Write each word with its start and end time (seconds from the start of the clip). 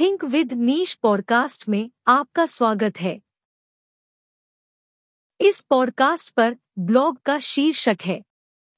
Think 0.00 0.24
with 0.24 0.52
niche 0.52 0.94
podcast 0.94 1.68
में 1.68 1.90
आपका 2.06 2.46
स्वागत 2.46 3.00
है। 3.00 3.20
इस 5.40 5.60
पॉडकास्ट 5.60 6.30
पर 6.30 6.56
ब्लॉग 6.78 7.20
का 7.22 7.38
शीर्षक 7.38 7.96
है, 8.04 8.20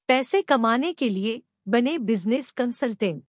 पैसे 0.09 0.41
कमाने 0.41 0.93
के 0.93 1.09
लिए 1.09 1.41
बने 1.67 1.97
बिज़नेस 1.97 2.51
कंसल्टेंट 2.51 3.23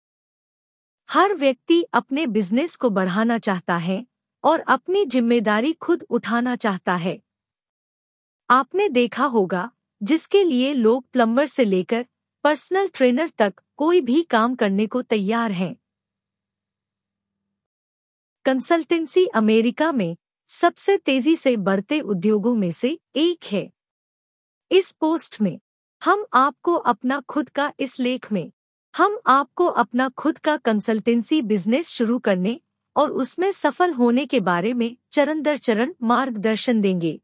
हर 1.10 1.34
व्यक्ति 1.34 1.81
अपने 1.94 2.28
बिज़नेस 2.28 2.76
को 2.76 2.89
बढ़ाना 2.89 3.38
चाहता 3.38 3.78
है 3.78 4.06
और 4.44 4.60
अपनी 4.60 5.06
ज़िम्मेदारी 5.06 5.74
खुद 5.74 6.06
उठाना 6.10 6.56
चाहता 6.56 6.96
है। 6.96 7.20
आपने 8.50 8.90
देखा 8.90 9.26
होगा, 9.26 9.70
जिसके 10.02 10.44
लिए 10.44 10.74
लोग 10.74 11.10
प्लम्बर 11.10 11.46
से 11.46 11.66
लेकर 11.66 12.06
पर्सनल 12.44 12.88
ट्रेनर 12.88 13.32
तक 13.38 13.62
कोई 13.78 14.02
भी 14.02 14.24
काम 14.24 14.56
करने 14.56 14.88
को 14.88 15.02
तैयार 15.02 15.52
हैं। 15.52 15.76
कंसल्टेंसी 18.48 19.25
अमेरिका 19.25 19.91
में 19.91 20.17
सबसे 20.45 20.98
तेज़ी 20.98 21.35
से 21.35 21.58
बढ़ते 21.58 21.99
उद्योगों 22.02 22.55
में 22.55 22.72
से 22.72 22.99
एक 23.16 23.45
है। 23.45 23.72
इस 24.72 24.91
पोस्ट 24.91 25.41
में, 25.41 25.59
हम 26.03 26.26
आपको 26.34 26.73
अपना 26.73 27.20
खुद 27.20 27.49
का 27.49 27.73
इस 27.80 27.99
लेख 27.99 28.31
में, 28.31 28.52
हम 28.98 29.20
आपको 29.27 29.66
अपना 29.66 30.09
खुद 30.09 30.38
का 30.38 30.58
कंसल्टेंसी 30.58 31.41
बिज़नेस 31.41 31.89
शुरू 31.89 32.20
करने 32.20 32.62
और 32.95 33.12
उसमें 33.12 33.52
सफल 33.52 33.94
होने 33.94 34.25
के 34.25 34.39
बारे 34.39 34.73
में 34.73 34.98
चरण 35.11 35.41
दर 35.41 35.58
चरण 35.58 35.94
मार्गदर्शन 36.02 36.81
देंगे। 36.81 37.22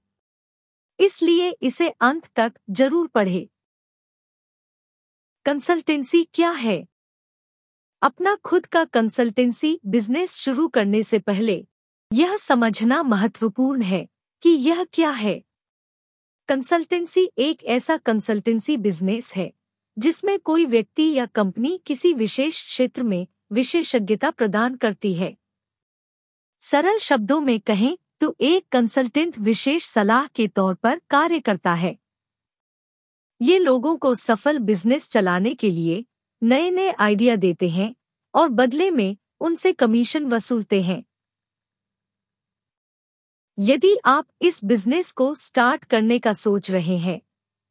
इसलिए 0.99 1.49
इसे 1.62 1.90
अंत 1.90 2.27
तक 2.35 2.53
ज़रूर 2.70 3.07
पढ़े। 3.07 3.49
कंसल्टेंसी 5.45 6.23
क्या 6.23 6.51
है? 6.51 6.92
अपना 8.03 8.35
खुद 8.35 8.66
का 8.66 8.84
कंसल्टेंसी 8.85 9.80
बिज़नेस 9.85 10.35
शुरू 10.35 10.67
करने 10.67 11.03
से 11.03 11.20
पहले, 11.20 11.67
यह 12.13 12.35
समझना 12.38 13.03
महत्वपूर्ण 13.03 13.81
है 13.81 14.07
कि 14.43 14.49
यह 14.49 14.84
क्या 14.84 15.09
है। 15.09 15.43
कंसल्टेंसी 16.49 17.31
एक 17.37 17.63
ऐसा 17.63 17.98
कंसल्टेंसी 17.98 18.77
बिज़नेस 18.77 19.34
है, 19.35 19.51
जिसमें 19.98 20.40
कोई 20.40 20.65
व्यक्ति 20.65 21.12
या 21.13 21.26
कंपनी 21.26 21.79
किसी 21.85 22.13
विशेष 22.13 22.63
क्षेत्र 22.65 23.04
में 23.04 23.27
विशेषज्ञता 23.51 24.31
प्रदान 24.31 24.76
करती 24.76 25.13
है। 25.13 25.35
सरल 26.62 26.98
शब्दों 26.98 27.41
में 27.41 27.59
कहें 27.59 27.98
तो 28.20 28.35
एक 28.41 28.68
कंसल्टेंट 28.71 29.40
विशेष 29.40 29.85
सलाह 29.85 30.27
के 30.27 30.48
तौर 30.48 30.74
पर 30.74 31.01
कार्य 31.09 31.40
करता 31.40 31.74
है। 31.74 31.98
ये 33.41 33.59
लोगों 33.59 33.98
को 33.98 34.15
सफल 34.15 34.59
बिज़नेस 34.59 35.09
चलाने 35.09 35.54
के 35.54 35.70
लिए 35.70 36.05
नए 36.44 36.70
नए 36.72 36.91
आइडिया 36.91 37.36
देते 37.36 37.68
हैं 37.70 37.94
और 38.34 38.48
बदले 38.49 38.90
में 38.91 39.16
उनसे 39.41 39.72
कमीशन 39.74 40.26
वसूलते 40.26 40.82
हैं। 40.82 41.04
यदि 43.58 43.96
आप 44.05 44.26
इस 44.41 44.60
बिज़नेस 44.66 45.12
को 45.12 45.34
स्टार्ट 45.36 45.86
करने 45.86 46.18
का 46.20 46.34
सोच 46.34 46.70
रहे 46.71 46.98
हैं 46.98 47.20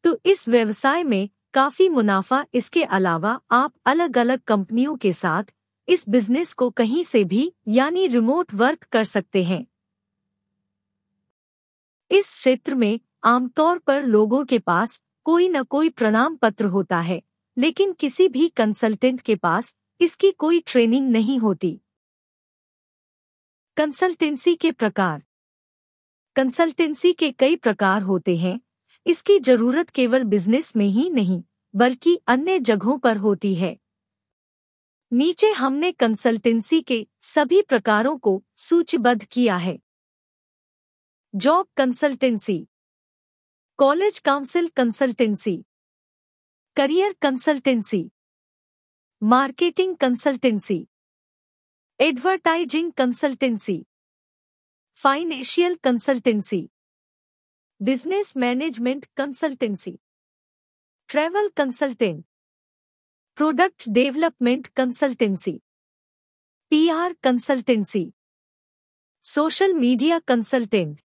तो 0.05 0.17
इस 0.25 0.48
व्यवसाय 0.48 1.05
में 1.05 1.28
काफ़ी 1.55 1.89
मुनाफा 1.89 2.45
इसके 2.55 2.84
अलावा 2.91 3.39
आप 3.50 3.73
अलग 3.87 4.19
अलग 4.19 4.41
कंपनियों 4.41 4.97
के 4.97 5.12
साथ 5.12 5.53
इस 5.89 6.09
बिज़नेस 6.09 6.53
को 6.53 6.69
कहीं 6.70 7.03
से 7.05 7.23
भी, 7.25 7.53
यानी 7.69 8.06
रिमोट 8.06 8.55
वर्क 8.55 8.84
कर 8.84 9.05
सकते 9.05 9.43
हैं। 9.45 9.67
इस 12.11 12.27
क्षेत्र 12.27 12.75
में 12.75 13.00
आमतौर 13.25 13.78
पर 13.78 14.03
लोगों 14.05 14.45
के 14.45 14.59
पास 14.59 15.00
कोई 15.25 15.48
न 15.48 15.62
कोई 15.65 15.89
प्रणाम 15.89 16.37
पत्र 16.37 16.65
होता 16.67 17.00
है। 17.00 17.20
लेकिन 17.56 17.92
किसी 17.92 18.28
भी 18.28 18.48
कंसल्टेंट 18.48 19.20
के 19.20 19.36
पास 19.36 19.75
इसकी 20.00 20.31
कोई 20.33 20.61
ट्रेनिंग 20.61 21.11
नहीं 21.11 21.39
होती। 21.39 21.81
कंसल्टेंसी 23.77 24.55
के 24.55 24.72
प्रकार। 24.72 25.22
कंसल्टेंसी 26.36 27.12
के 27.12 27.31
कई 27.33 27.56
प्रकार 27.56 28.03
होते 28.03 28.36
हैं। 28.36 28.61
इसकी 29.06 29.39
ज़रूरत 29.39 29.91
केवल 29.91 30.25
बिज़नेस 30.25 30.77
में 30.77 30.87
ही 30.87 31.10
नहीं, 31.10 31.43
बल्कि 31.75 32.19
अन्य 32.26 32.59
जगहों 32.59 32.99
पर 32.99 33.16
होती 33.16 33.55
है। 33.55 33.76
नीचे 35.12 35.50
हमने 35.50 35.93
कंसल्टेंसी 35.93 36.81
के 36.82 37.06
सभी 37.22 37.62
प्रकारों 37.62 38.19
को 38.19 38.43
सूचीबद्ध 38.56 39.25
किया 39.25 39.56
है। 39.56 39.78
Job 41.34 41.66
consultancy 41.76 42.69
college 43.78 44.19
council 44.19 44.69
consultancy 44.69 45.65
career 46.77 47.12
consultancy, 47.22 47.99
marketing 49.22 49.97
consultancy, 49.97 50.78
advertising 52.00 52.93
consultancy, 52.93 53.77
financial 54.97 55.75
consultancy, 55.84 56.62
business 57.81 58.37
management 58.37 59.06
consultancy, 59.16 59.99
travel 61.09 61.49
consultant, 61.49 62.25
product 63.37 63.88
development 63.88 64.66
consultancy, 64.66 65.59
PR 66.71 67.12
consultancy, 67.22 68.12
social 69.25 69.75
media 69.75 70.19
consultant, 70.19 71.00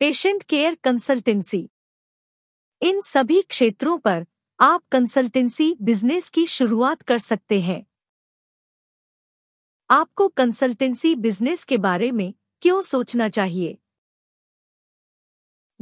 patient 0.00 0.42
care 0.42 0.74
consultancy. 0.74 1.68
इन 2.82 3.00
सभी 3.00 3.42
क्षेत्रों 3.42 3.98
पर 3.98 4.24
आप 4.62 4.82
कंसल्टेंसी 4.92 5.76
बिज़नेस 5.82 6.30
की 6.30 6.46
शुरुआत 6.46 7.02
कर 7.02 7.18
सकते 7.18 7.60
हैं। 7.60 7.86
आपको 9.90 10.28
कंसल्टेंसी 10.28 11.14
बिज़नेस 11.14 11.64
के 11.64 11.78
बारे 11.78 12.12
में 12.12 12.34
क्यों 12.62 12.82
सोचना 12.82 13.28
चाहिए? 13.28 13.78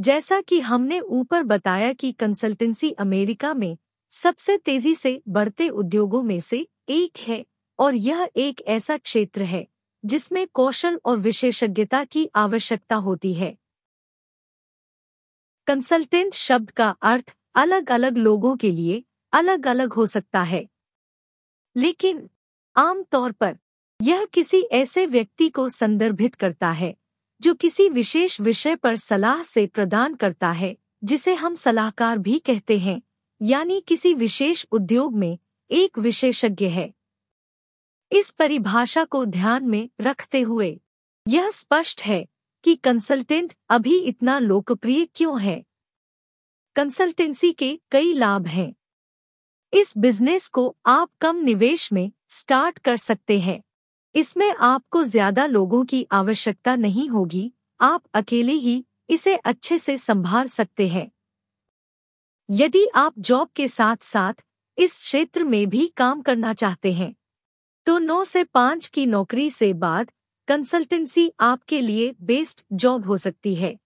जैसा 0.00 0.40
कि 0.40 0.60
हमने 0.60 1.00
ऊपर 1.00 1.42
बताया 1.42 1.92
कि 1.92 2.12
कंसल्टेंसी 2.12 2.90
अमेरिका 2.90 3.54
में 3.54 3.78
सबसे 4.10 4.56
तेज़ी 4.56 4.94
से 4.94 5.22
बढ़ते 5.28 5.68
उद्योगों 5.68 6.22
में 6.22 6.40
से 6.40 6.68
एक 6.88 7.18
है 7.18 7.46
और 7.78 7.94
यह 7.94 8.30
एक 8.36 8.60
ऐसा 8.60 8.96
क्षेत्र 8.96 9.42
है 9.42 9.66
जिसमें 10.04 10.46
कौशल 10.48 11.00
और 11.04 11.18
विशेषज्ञता 11.18 12.04
की 12.04 12.30
आवश्यकता 12.34 12.96
होती 12.96 13.34
है। 13.34 13.56
कंसल्टेंट 15.66 16.34
शब्द 16.34 16.70
का 16.70 16.96
अर्थ 17.02 17.36
अलग 17.54 17.90
अलग 17.90 18.16
लोगों 18.16 18.56
के 18.56 18.70
लिए 18.70 19.04
अलग 19.32 19.66
अलग 19.66 19.92
हो 19.92 20.06
सकता 20.06 20.42
है। 20.42 20.68
लेकिन, 21.76 22.30
आम 22.76 23.02
तौर 23.02 23.32
पर, 23.32 23.58
यह 24.02 24.24
किसी 24.24 24.60
ऐसे 24.60 25.06
व्यक्ति 25.06 25.48
को 25.48 25.68
संदर्भित 25.68 26.34
करता 26.34 26.70
है, 26.70 26.96
जो 27.42 27.54
किसी 27.54 27.88
विशेष 27.88 28.40
विषय 28.40 28.76
पर 28.76 28.96
सलाह 28.96 29.42
से 29.42 29.66
प्रदान 29.66 30.14
करता 30.14 30.52
है, 30.52 30.76
जिसे 31.04 31.34
हम 31.34 31.54
सलाहकार 31.54 32.18
भी 32.18 32.38
कहते 32.38 32.78
हैं, 32.78 33.02
यानी 33.42 33.80
किसी 33.80 34.14
विशेष 34.14 34.66
उद्योग 34.72 35.16
में 35.16 35.38
एक 35.70 35.98
विशेषज्ञ 35.98 36.66
है। 36.66 36.94
इस 38.12 38.30
परिभाषा 38.30 39.04
को 39.04 39.24
ध्यान 39.24 39.64
में 39.64 39.90
रखते 40.00 40.40
हुए, 40.40 40.80
यह 41.28 41.50
स्पष्ट 41.50 42.02
है 42.02 42.26
कि 42.64 42.74
कंसल्टेंट 42.74 43.54
अभी 43.68 43.98
इतना 43.98 44.38
लोकप्रिय 44.38 45.08
क्यों 45.14 45.40
है। 45.40 45.64
कंसल्टेंसी 46.76 47.50
के 47.52 47.78
कई 47.92 48.12
लाभ 48.14 48.46
हैं। 48.46 48.72
इस 49.72 49.92
बिज़नेस 49.98 50.46
को 50.48 50.74
आप 50.86 51.10
कम 51.20 51.36
निवेश 51.36 51.92
में 51.92 52.10
स्टार्ट 52.30 52.78
कर 52.78 52.96
सकते 52.96 53.38
हैं। 53.40 53.60
इसमें 54.14 54.50
आपको 54.52 55.02
ज़्यादा 55.04 55.46
लोगों 55.46 55.84
की 55.84 56.06
आवश्यकता 56.12 56.76
नहीं 56.76 57.08
होगी, 57.08 57.52
आप 57.80 58.02
अकेले 58.14 58.52
ही 58.54 58.84
इसे 59.10 59.34
अच्छे 59.36 59.78
से 59.78 59.96
संभाल 59.98 60.48
सकते 60.48 60.88
हैं। 60.88 61.10
यदि 62.48 62.86
आप 62.96 63.18
जॉब 63.20 63.48
के 63.56 63.68
साथ 63.68 64.04
साथ 64.04 64.44
इस 64.78 64.98
क्षेत्र 65.00 65.44
में 65.44 65.66
भी 65.68 65.86
काम 65.96 66.22
करना 66.22 66.54
चाहते 66.54 66.92
हैं 66.92 67.14
तो 67.86 67.98
नौ 67.98 68.22
से 68.24 68.44
पाँच 68.44 68.86
की 68.86 69.06
नौकरी 69.06 69.50
से 69.50 69.72
बाद 69.74 70.10
कंसल्टेंसी 70.48 71.30
आपके 71.40 71.80
लिए 71.80 72.14
बेस्ट 72.22 72.64
जॉब 72.74 73.06
हो 73.06 73.16
सकती 73.18 73.54
है। 73.54 73.76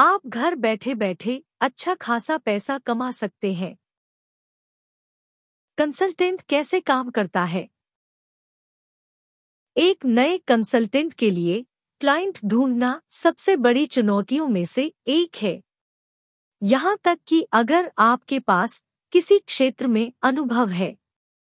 आप 0.00 0.26
घर 0.26 0.54
बैठे 0.54 0.94
बैठे 0.94 1.44
अच्छा 1.60 1.94
खासा 1.94 2.38
पैसा 2.38 2.78
कमा 2.78 3.10
सकते 3.10 3.54
हैं। 3.54 3.76
कंसल्टेंट 5.78 6.42
कैसे 6.42 6.80
काम 6.80 7.10
करता 7.10 7.44
है? 7.44 7.68
एक 9.76 10.04
नए 10.04 10.38
कंसल्टेंट 10.38 11.14
के 11.14 11.30
लिए 11.30 11.66
क्लाइंट 12.00 12.38
ढूंढना 12.44 13.02
सबसे 13.10 13.56
बड़ी 13.56 13.86
चुनौतियों 13.86 14.48
में 14.48 14.64
से 14.64 14.94
एक 15.06 15.36
है। 15.36 15.62
यहाँ 16.62 16.98
तक 17.04 17.18
कि 17.26 17.46
अगर 17.52 17.92
आपके 17.98 18.38
पास 18.38 18.84
किसी 19.12 19.38
क्षेत्र 19.38 19.86
में 19.86 20.12
अनुभव 20.22 20.68
है, 20.68 20.96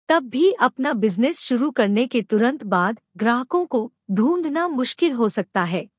तब 0.09 0.29
भी 0.29 0.51
अपना 0.51 0.93
बिज़नेस 0.93 1.39
शुरू 1.39 1.71
करने 1.71 2.07
के 2.07 2.21
तुरंत 2.21 2.63
बाद 2.63 2.99
ग्राहकों 3.17 3.65
को 3.65 3.93
ढूंढना 4.11 4.67
मुश्किल 4.67 5.11
हो 5.11 5.29
सकता 5.29 5.63
है। 5.63 5.89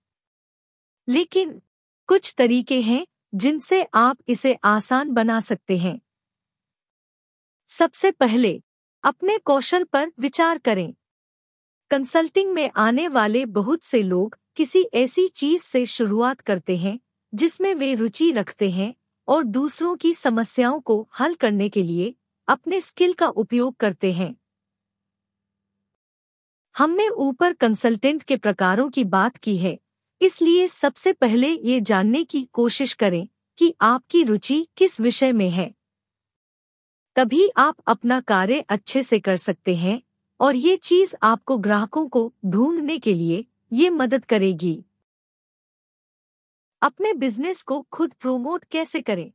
लेकिन 1.08 1.62
कुछ 2.12 2.34
तरीके 2.38 2.80
हैं 2.80 3.06
जिनसे 3.34 3.86
आप 3.94 4.18
इसे 4.28 4.54
आसान 4.64 5.10
बना 5.10 5.40
सकते 5.40 5.78
हैं। 5.78 6.00
सबसे 7.68 8.10
पहले, 8.10 8.62
अपने 9.04 9.38
कौशल 9.38 9.84
पर 9.84 10.12
विचार 10.18 10.58
करें। 10.58 10.94
कंसल्टिंग 11.90 12.52
में 12.52 12.70
आने 12.76 13.08
वाले 13.08 13.46
बहुत 13.46 13.82
से 13.82 14.02
लोग 14.02 14.38
किसी 14.56 14.82
ऐसी 14.94 15.28
चीज़ 15.28 15.62
से 15.62 15.86
शुरुआत 15.86 16.40
करते 16.40 16.76
हैं, 16.76 17.00
जिसमें 17.34 17.74
वे 17.74 17.94
रुचि 17.94 18.32
रखते 18.32 18.70
हैं 18.70 18.94
और 19.28 19.44
दूसरों 19.44 19.96
की 19.96 20.14
समस्याओं 20.14 20.80
को 20.80 21.08
हल 21.20 21.34
करने 21.34 21.68
के 21.68 21.82
लिए 21.82 22.14
अपने 22.48 22.80
स्किल 22.80 23.12
का 23.12 23.28
उपयोग 23.28 23.76
करते 23.76 24.12
हैं। 24.12 24.36
हमने 26.78 27.08
ऊपर 27.08 27.52
कंसल्टेंट 27.52 28.22
के 28.22 28.36
प्रकारों 28.36 28.90
की 28.90 29.04
बात 29.04 29.36
की 29.36 29.56
है। 29.56 29.78
इसलिए 30.22 30.69
सबसे 30.69 31.12
पहले 31.12 31.48
ये 31.48 31.80
जानने 31.80 32.24
की 32.24 32.44
कोशिश 32.52 32.92
करें 32.92 33.28
कि 33.58 33.74
आपकी 33.80 34.22
रुचि 34.22 34.69
किस 34.76 35.00
विषय 35.00 35.32
में 35.32 35.50
है। 35.50 35.74
तभी 37.16 37.50
आप 37.56 37.76
अपना 37.86 38.20
कार्य 38.20 38.60
अच्छे 38.69 39.02
से 39.02 39.20
कर 39.20 39.36
सकते 39.36 39.76
हैं 39.76 40.02
और 40.40 40.56
ये 40.56 40.76
चीज़ 40.76 41.14
आपको 41.22 41.58
ग्राहकों 41.58 42.08
को 42.08 42.32
ढूँढने 42.46 42.98
के 42.98 43.14
लिए 43.14 43.44
ये 43.72 43.90
मदद 43.90 44.24
करेगी। 44.24 44.84
अपने 46.82 47.12
बिज़नेस 47.12 47.62
को 47.62 47.86
खुद 47.92 48.12
प्रोमोट 48.12 48.64
कैसे 48.64 49.00
करें? 49.00 49.32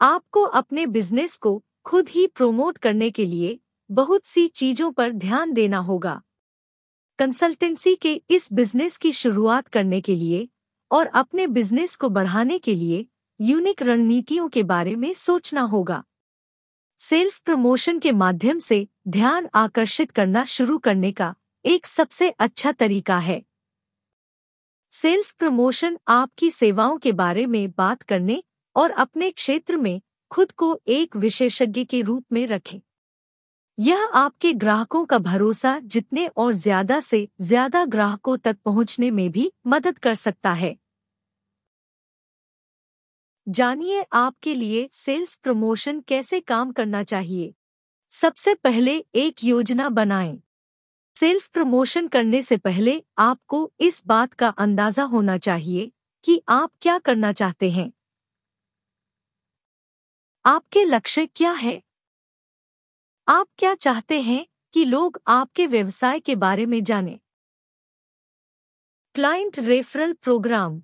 आपको 0.00 0.42
अपने 0.42 0.86
बिज़नेस 0.86 1.36
को 1.36 1.64
खुद 1.84 2.08
ही 2.08 2.26
प्रोमोट 2.26 2.78
करने 2.78 3.10
के 3.10 3.24
लिए 3.24 3.60
बहुत 3.90 4.26
सी 4.26 4.48
चीज़ों 4.48 4.92
पर 4.92 5.12
ध्यान 5.12 5.52
देना 5.52 5.78
होगा। 5.78 6.22
कंसल्टेंसी 7.18 7.94
के 7.94 8.22
इस 8.30 8.52
बिज़नेस 8.52 8.96
की 8.96 9.12
शुरुआत 9.12 9.68
करने 9.68 10.00
के 10.00 10.14
लिए 10.14 10.48
और 10.90 11.06
अपने 11.06 11.46
बिज़नेस 11.46 11.96
को 11.96 12.08
बढ़ाने 12.08 12.58
के 12.58 12.74
लिए 12.74 13.06
यूनिक 13.40 13.82
रणनीतियों 13.82 14.48
के 14.48 14.62
बारे 14.62 14.96
में 14.96 15.14
सोचना 15.14 15.60
होगा। 15.60 16.02
सेल्फ 17.00 17.38
प्रमोशन 17.40 17.98
के 17.98 18.12
माध्यम 18.12 18.58
से 18.58 18.88
ध्यान 19.08 19.48
आकर्षित 19.54 20.10
करना 20.10 20.44
शुरू 20.44 20.78
करने 20.78 21.12
का 21.12 21.34
एक 21.64 21.86
सबसे 21.86 22.30
अच्छा 22.30 22.72
तरीका 22.72 23.18
है। 23.18 23.42
सेल्फ 24.92 25.32
प्रमोशन 25.32 25.98
आपकी 26.08 26.50
सेवाओं 26.50 26.98
के 26.98 27.12
बारे 27.12 27.46
में 27.46 27.70
बात 27.70 28.02
करने 28.02 28.42
और 28.76 28.90
अपने 28.90 29.30
क्षेत्र 29.30 29.76
में 29.76 30.00
खुद 30.30 30.52
को 30.52 30.80
एक 30.86 31.16
विशेषज्ञ 31.16 31.84
के 31.84 32.00
रूप 32.02 32.24
में 32.32 32.46
रखें। 32.46 32.80
यह 33.78 34.02
आपके 34.14 34.52
ग्राहकों 34.54 35.04
का 35.04 35.18
भरोसा 35.20 35.78
जितने 35.86 36.26
और 36.36 36.52
ज़्यादा 36.54 36.98
से 37.00 37.26
ज़्यादा 37.42 37.84
ग्राहकों 37.86 38.36
तक 38.38 38.56
पहुँचने 38.64 39.10
में 39.10 39.30
भी 39.30 39.50
मदद 39.66 39.98
कर 39.98 40.14
सकता 40.16 40.52
है। 40.54 40.76
जानिए 43.46 44.04
आपके 44.14 44.54
लिए 44.54 44.88
सेल्फ 44.94 45.36
प्रमोशन 45.36 46.00
कैसे 46.00 46.40
काम 46.42 46.70
करना 46.72 47.02
चाहिए। 47.04 47.52
सबसे 48.12 48.54
पहले 48.56 48.96
एक 49.16 49.44
योजना 49.44 49.88
बनाएँ। 49.90 50.38
सेल्फ 51.16 51.48
प्रमोशन 51.50 52.08
करने 52.08 52.42
से 52.42 52.56
पहले 52.58 53.02
आपको 53.20 53.70
इस 53.80 54.02
बात 54.06 54.34
का 54.34 54.48
अंदाज़ा 54.58 55.04
होना 55.06 55.38
चाहिए 55.40 55.90
कि 56.24 56.40
आप 56.50 56.70
क्या 56.82 56.98
करना 57.00 57.32
चाहते 57.34 57.70
हैं। 57.70 57.92
आपके 60.44 60.84
लक्ष्य 60.84 61.26
क्या 61.28 61.50
है? 61.52 61.80
आप 63.28 63.46
क्या 63.58 63.74
चाहते 63.74 64.20
हैं 64.20 64.46
कि 64.74 64.84
लोग 64.84 65.20
आपके 65.26 65.66
व्यवसाय 65.66 66.20
के 66.20 66.34
बारे 66.36 66.66
में 66.66 66.84
जानें? 66.84 67.18
Client 69.14 69.58
referral 69.58 70.12
program. 70.12 70.82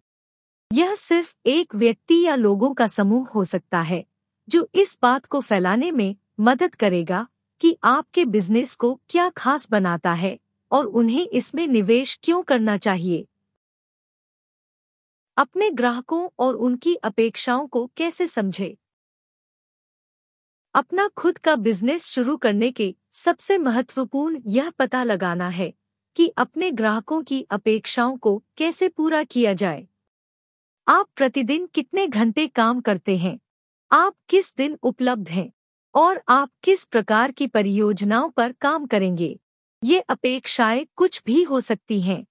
यह 0.73 0.95
सिर्फ़ 0.95 1.35
एक 1.47 1.75
व्यक्ति 1.75 2.27
या 2.27 2.35
लोगों 2.35 2.75
का 2.75 2.87
समूह 2.87 3.29
हो 3.29 3.45
सकता 3.45 3.81
है, 3.81 4.05
जो 4.49 4.69
इस 4.75 4.99
बात 5.03 5.27
को 5.27 5.41
फैलाने 5.41 5.93
में 5.93 6.17
मदद 6.41 6.75
करेगा 6.75 7.27
कि 7.61 7.77
आपके 7.85 8.25
बिज़नेस 8.25 8.75
को 8.75 9.01
क्या 9.09 9.29
खास 9.29 9.71
बनाता 9.71 10.13
है 10.13 10.39
और 10.73 10.87
उन्हें 10.87 11.29
इसमें 11.29 11.67
निवेश 11.67 12.19
क्यों 12.23 12.43
करना 12.43 12.77
चाहिए। 12.77 13.27
अपने 15.37 15.71
ग्राहकों 15.71 16.29
और 16.39 16.55
उनकी 16.55 16.95
अपेक्षाओं 16.95 17.67
को 17.67 17.91
कैसे 17.97 18.27
समझे? 18.27 18.77
अपना 20.75 21.09
खुद 21.09 21.39
का 21.39 21.57
बिज़नेस 21.57 22.05
शुरू 22.07 22.37
करने 22.37 22.71
के 22.71 22.95
सबसे 23.11 23.59
महत्वपूर्ण 23.59 24.41
यह 24.47 24.71
पता 24.71 25.05
लगाना 25.05 25.49
है 25.49 25.73
कि 26.17 26.29
अपने 26.29 26.71
ग्राहकों 26.71 27.23
की 27.23 27.43
अपेक्षाओं 27.51 28.17
को 28.17 28.43
कैसे 28.57 28.89
पूरा 28.89 29.23
किया 29.25 29.53
जाए। 29.53 29.89
आप 30.89 31.07
प्रतिदिन 31.17 31.67
कितने 31.67 32.07
घंटे 32.07 32.47
काम 32.47 32.81
करते 32.81 33.17
हैं? 33.17 33.39
आप 33.93 34.15
किस 34.29 34.57
दिन 34.57 34.79
उपलब्ध 34.83 35.29
हैं? 35.29 35.53
और 35.95 36.23
आप 36.29 36.51
किस 36.63 36.85
प्रकार 36.85 37.33
की 37.33 37.47
परियोजनाओं 37.47 38.31
पर 38.31 38.53
काम 38.53 38.87
करेंगे? 38.87 39.41
ये 39.85 40.01
अपेक्षाएँ 40.01 40.87
कुछ 40.97 41.23
भी 41.27 41.43
हो 41.43 41.61
सकती 41.61 42.01
हैं। 42.01 42.25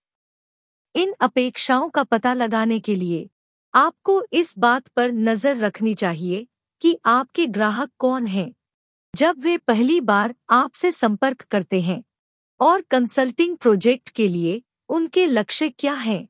इन 0.96 1.16
अपेक्षाओं 1.20 1.90
का 1.90 2.04
पता 2.04 2.34
लगाने 2.34 2.80
के 2.80 2.96
लिए 2.96 3.30
आपको 3.74 4.26
इस 4.34 4.60
बात 4.60 4.88
पर 4.88 5.12
नज़र 5.12 5.58
रखनी 5.58 5.94
चाहिए 5.94 6.48
कि 6.82 6.98
आपके 7.06 7.46
ग्राहक 7.48 7.92
कौन 8.00 8.28
हैं। 8.28 8.52
जब 9.14 9.40
वे 9.40 9.58
पहली 9.58 10.00
बार 10.02 10.36
आपसे 10.50 10.92
संपर्क 10.92 11.42
करते 11.42 11.82
हैं 11.82 12.04
और 12.60 12.82
कंसल्टिंग 12.82 13.58
प्रोजेक्ट 13.58 14.10
के 14.10 14.28
लिए 14.28 14.62
उनके 14.90 15.26
लक्ष्य 15.26 15.70
क्या 15.70 15.94
हैं, 15.94 16.28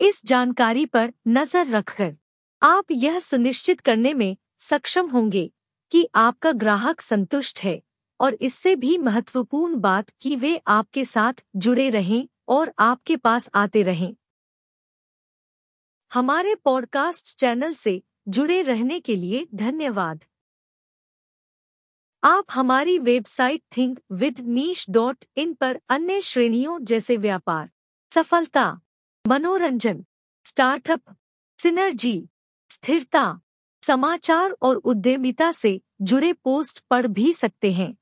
इस 0.00 0.20
जानकारी 0.26 0.86
पर 0.86 1.12
नज़र 1.28 1.66
रखकर 1.66 2.16
आप 2.62 2.90
यह 2.90 3.18
सुनिश्चित 3.18 3.80
करने 3.80 4.14
में 4.14 4.36
सक्षम 4.60 5.06
होंगे 5.06 5.50
कि 5.92 6.06
आपका 6.14 6.52
ग्राहक 6.52 7.00
संतुष्ट 7.00 7.58
है 7.58 7.80
और 8.20 8.34
इससे 8.34 8.74
भी 8.76 8.96
महत्वपूर्ण 8.98 9.80
बात 9.80 10.10
कि 10.20 10.34
वे 10.36 10.56
आपके 10.66 11.04
साथ 11.04 11.44
जुड़े 11.56 11.88
रहें 11.90 12.28
और 12.48 12.72
आपके 12.78 13.16
पास 13.16 13.48
आते 13.54 13.82
रहें। 13.82 14.14
हमारे 16.10 16.54
पॉडकास्ट 16.54 17.36
चैनल 17.36 17.72
से 17.72 18.00
जुड़े 18.28 18.62
रहने 18.62 19.00
के 19.00 19.16
लिए 19.16 19.46
धन्यवाद। 19.54 20.24
आप 22.24 22.44
हमारी 22.50 22.98
website 22.98 23.62
Think 23.76 24.00
with 24.12 24.40
Niche 24.40 24.86
dot 24.90 25.24
in 25.36 25.54
पर 25.54 25.80
अन्य 25.88 26.20
श्रेणियों 26.20 26.84
जैसे 26.84 27.16
व्यापार, 27.16 27.70
सफलता, 28.14 28.80
मनोरंजन 29.26 30.04
स्टार्टअप 30.44 31.16
सिनर्जी 31.62 32.28
स्थिरता, 32.70 33.40
समाचार 33.86 34.50
और 34.50 34.76
उद्यमिता 34.76 35.52
से 35.52 35.80
जुड़े 36.02 36.32
पोस्ट 36.32 36.84
पढ़ 36.90 37.06
भी 37.06 37.32
सकते 37.32 37.72
हैं। 37.72 37.97